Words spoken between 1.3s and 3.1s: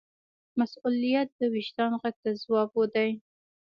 د وجدان غږ ته ځواب دی.